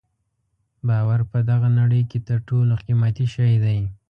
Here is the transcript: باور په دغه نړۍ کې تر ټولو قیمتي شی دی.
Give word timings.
باور 0.87 1.19
په 1.31 1.39
دغه 1.49 1.67
نړۍ 1.79 2.01
کې 2.09 2.19
تر 2.27 2.37
ټولو 2.47 2.73
قیمتي 2.85 3.25
شی 3.33 3.53
دی. 3.65 3.79